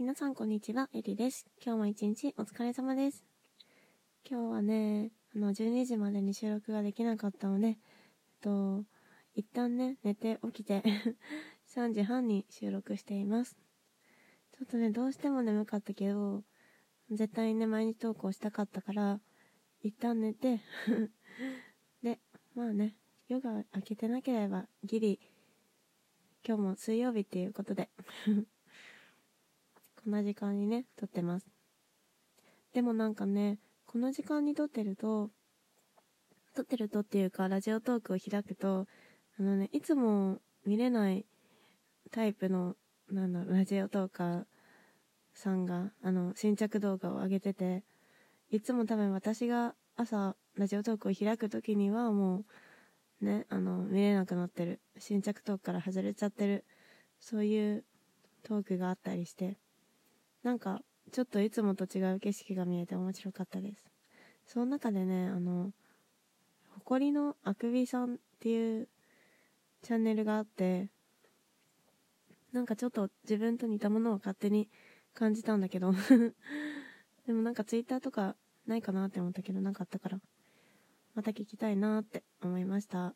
[0.00, 1.44] 皆さんこんにちは、エリです。
[1.62, 3.22] 今日も一日お疲れ様です。
[4.26, 7.76] 今日はね、あの、12時までに収録ができなかったので、えっ
[8.40, 8.82] と、
[9.34, 10.82] 一旦ね、寝て起きて
[11.76, 13.58] 3時半に収録しています。
[14.56, 16.44] ちょっとね、どうしても眠かったけど、
[17.10, 19.20] 絶対にね、毎日投稿したかったから、
[19.82, 20.62] 一旦寝て
[22.02, 22.20] で、
[22.54, 22.96] まあね、
[23.28, 25.20] 夜が明けてなければギリ、
[26.42, 27.90] 今日も水曜日っていうことで
[30.02, 31.46] こんな時間にね、撮ってます。
[32.72, 35.30] でもなんかね、この時間に撮ってると、
[36.54, 38.86] 撮ってるとっていうか、ラジオトークを開くと、
[39.38, 41.26] あのね、いつも見れない
[42.10, 42.76] タイプの、
[43.10, 44.44] なんだろう、ラジオトーカー
[45.34, 47.84] さんが、あの、新着動画を上げてて、
[48.50, 52.44] いつも多分私が朝、ラジオトークを開くときにはも
[53.20, 54.80] う、ね、あの、見れなくなってる。
[54.98, 56.64] 新着トークから外れちゃってる。
[57.20, 57.84] そういう
[58.42, 59.59] トークがあったりして。
[60.42, 60.80] なんか、
[61.12, 63.90] ちょっといつもと違う景色が見えて面白かったです。
[64.46, 65.72] その中でね、あの、
[66.70, 68.88] 誇りのあくびさんっていう
[69.82, 70.88] チャンネルがあって、
[72.52, 74.68] なんかちょっと自分と似たものを勝手に
[75.14, 75.92] 感じたんだけど
[77.26, 78.34] でもなんかツイッターとか
[78.66, 80.20] ないかなって思ったけどなかったから、
[81.14, 83.14] また聞きたいなって思いました。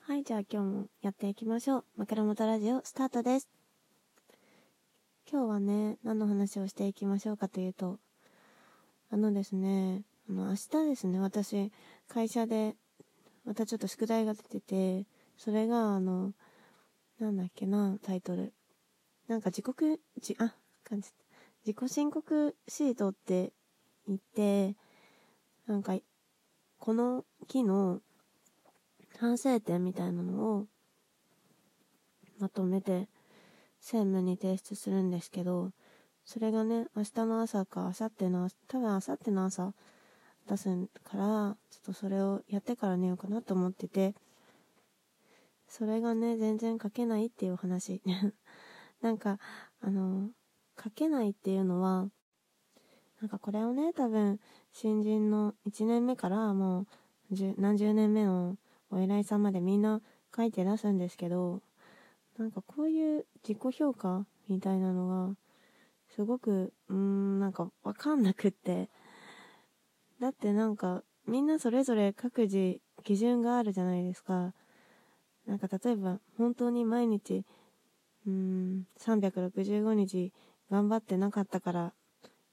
[0.00, 1.84] はい、じゃあ今日もやっていきましょう。
[1.96, 3.61] 枕元ラジオスタートです。
[5.32, 7.98] 今日はね、何の話をしていきましょうかというと、
[9.10, 11.72] あのですね、あの、明日ですね、私、
[12.06, 12.76] 会社で、
[13.46, 15.06] またちょっと宿題が出てて、
[15.38, 16.34] それが、あの、
[17.18, 18.52] なんだっけな、タイトル。
[19.26, 21.08] なんか自国、じ、あ、感じ、
[21.64, 23.54] 自己申告シートって
[24.06, 24.76] 言って、
[25.66, 25.96] なんか、
[26.78, 28.02] この木の
[29.18, 30.66] 反省点みたいなのを
[32.38, 33.08] まとめて
[33.82, 35.72] 専務に提出するんですけど、
[36.24, 39.74] それがね、明日の朝か、明後日の、多分明後日の朝
[40.48, 40.68] 出す
[41.02, 44.14] から、ちょっとそれをやってから寝ようかなと思ってて、
[45.66, 48.00] それがね、全然書けないっていう話。
[49.02, 49.40] なんか、
[49.80, 50.30] あの、
[50.82, 52.08] 書けないっていうのは、
[53.20, 54.38] なんかこれをね、多分、
[54.70, 56.86] 新人の1年目からもう、
[57.56, 58.56] 何十年目の
[58.90, 60.00] お偉いさんまでみんな
[60.34, 61.62] 書いて出すんですけど、
[62.38, 65.36] なんかこういう自己評価みたいなのが、
[66.14, 68.88] すごく、うーん、なんかわかんなくって。
[70.20, 74.54] だってなんか、みんなそれぞれ各自基準があるじゃないですか。
[75.46, 77.44] なんか例えば、本当に毎日、
[78.26, 80.32] うーん、365日
[80.70, 81.92] 頑張ってなかったから、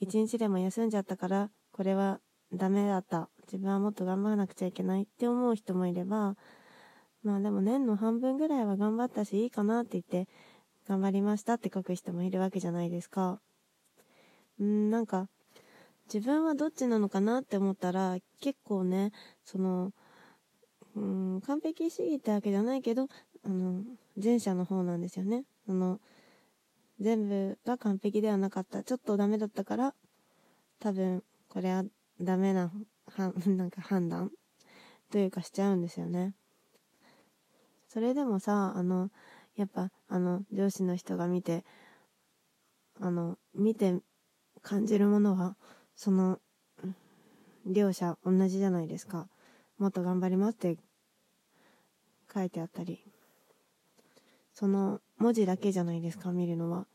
[0.00, 2.20] 1日でも休んじゃったから、これは
[2.52, 3.28] ダメだった。
[3.46, 6.36] 自分はもっと頑張らなくちゃいけないって思う人もいれば、
[7.26, 10.30] まあでも年の半分ぐらいは頑張ったしいいかなって言って
[10.86, 13.40] 頑張りましたって書く人もいるわけじゃないですか。
[14.60, 15.28] うん、なんか
[16.06, 19.10] 自分はどっちなのかなって思ったら結構ね、
[19.44, 19.90] その、
[20.94, 23.08] うん、完璧主義ってわけじゃないけど、
[23.44, 23.82] あの、
[24.22, 25.42] 前者の方なんですよね。
[25.68, 25.98] あの、
[27.00, 28.84] 全部が完璧ではなかった。
[28.84, 29.94] ちょっとダメだったから、
[30.78, 31.82] 多分、これは
[32.20, 32.70] ダメな、
[33.08, 34.30] は、 なんか判断
[35.10, 36.34] というかしちゃうんですよね。
[37.96, 39.08] それでもさ、あの、
[39.56, 41.64] やっぱ、あの、上司の人が見て、
[43.00, 44.00] あの、見て
[44.60, 45.56] 感じるものは、
[45.94, 46.38] その、
[47.64, 49.28] 両者同じじゃないですか。
[49.78, 50.76] もっと頑張りますって
[52.34, 53.02] 書いてあったり。
[54.52, 56.86] その文字だけじゃないですか、見るのは。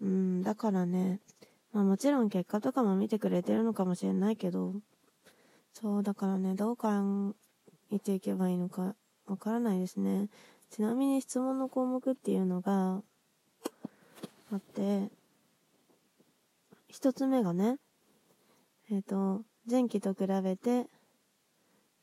[0.00, 1.20] うん、だからね、
[1.72, 4.74] まあもちろん結果とかも見てくれてるのかもしれないけど、
[5.72, 6.88] そう、だからね、どう考
[7.92, 8.96] えていけばいいのか
[9.26, 10.28] わからないですね。
[10.70, 13.02] ちなみに質問の項目っていうのが
[14.52, 15.10] あって、
[16.88, 17.78] 一つ目がね、
[18.90, 20.86] えっ、ー、と、前期と比べて、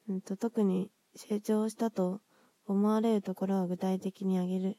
[0.10, 2.22] うんと、特に成長したと
[2.66, 4.78] 思われるところは具体的に挙げる。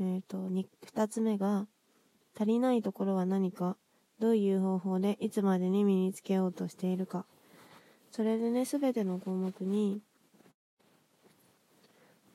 [0.00, 0.48] えっ、ー、と、
[0.84, 1.66] 二つ目が、
[2.36, 3.76] 足りないところは何か、
[4.18, 7.26] どういう方法でいつまでに身につけようとしているか。
[8.10, 10.02] それでね、すべての項目に、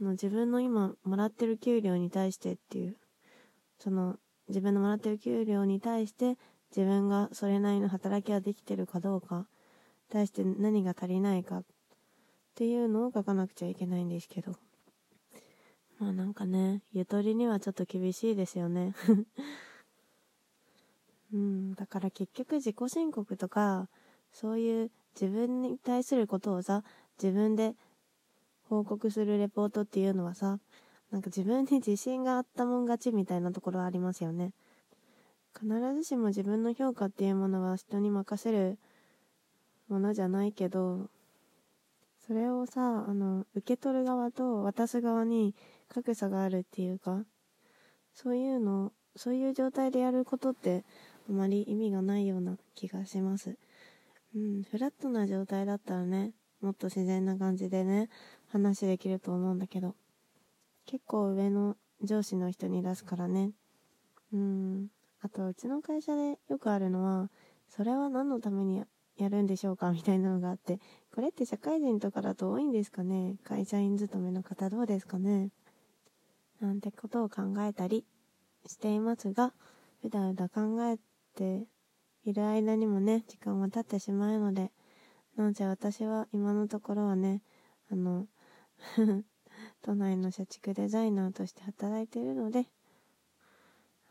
[0.04, 2.98] の自分の今もらってる給料に対してっていう、
[3.80, 6.38] その自分のもらってる給料に対して
[6.76, 9.48] 自分がそれなりの働きができてるかどうか、
[10.10, 11.64] 対して何が足りないかっ
[12.56, 14.54] ていうのを書かなくちゃいけないんですけど。
[16.00, 18.94] まあなんかね、ゆとりにはちょっと厳しいですよね。
[21.34, 23.90] うん、だから結局自己申告とか、
[24.32, 26.84] そういう自分に対することをさ、
[27.22, 27.76] 自分で
[28.70, 30.60] 報告するレポートっていうのはさ、
[31.12, 34.54] なんか自分に自信があったもん勝ちみたいなところありますよね。
[35.58, 38.78] 必ずしも自分の評価っていうものは人に任せる
[39.88, 41.10] ものじゃないけど、
[42.28, 45.56] それをさ、あの、受け取る側と渡す側に
[45.88, 47.24] 格差があるっていうか、
[48.14, 50.84] そういうの、そういう状態でやることって
[51.30, 53.58] あまり意味がないような気がします。
[54.36, 58.10] うん、フラットな状態だったらね、もっと自然な感じでね、
[58.50, 59.96] 話できると思うんだけど、
[60.86, 63.52] 結構上の上司の人に出すからね。
[64.34, 64.88] うん。
[65.22, 67.30] あと、うちの会社でよくあるのは、
[67.70, 68.84] それは何のために
[69.18, 69.92] やるんでしょうか？
[69.92, 70.80] みたいなのがあって、
[71.14, 73.38] これって社会人とかだと多いんですかね？
[73.44, 75.50] 会社員勤めの方どうですかね？
[76.60, 78.06] なんてことを考えたり
[78.66, 79.54] していますが、
[80.04, 80.98] うだうだ考え
[81.36, 81.66] て
[82.24, 84.72] いる間にもね、時間が経ってしまうので、
[85.36, 87.42] なんせ私は今のところはね、
[87.92, 88.28] あの
[89.82, 92.68] 都内の社畜デザイナーとして働いているので、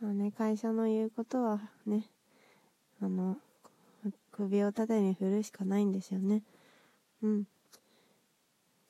[0.03, 2.11] あのね、会社の言うことはね、
[3.01, 3.39] あの、
[4.33, 6.43] 首を縦に振るしかないんですよね。
[7.23, 7.45] うん。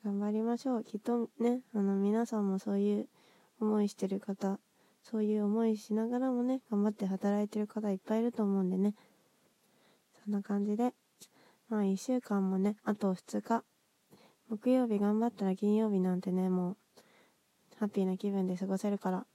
[0.03, 0.83] 頑張りましょう。
[0.83, 3.09] きっとね、あの、皆さんもそういう
[3.59, 4.59] 思いしてる方、
[5.03, 8.95] そういう思いしながらもね、頑張って働いてる方いっぱいいると思うんでね。
[10.23, 10.93] そんな感じで、
[11.69, 13.74] まあ一週間もね、あと2日。
[14.49, 16.77] 木曜日頑張ったら金曜日なんてね、もう、
[17.79, 19.25] ハッピーな気分で過ごせるから、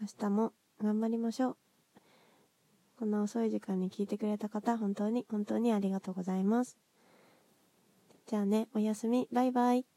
[0.00, 0.52] 明日も
[0.82, 1.56] 頑張りましょう。
[2.98, 6.76] こんな遅い時間に聞いてくれた方、本当に本当にありがとうございます。
[8.26, 9.93] じゃあね、おやすみ、バイバイ。